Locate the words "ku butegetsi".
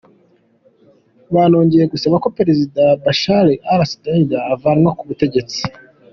4.97-5.61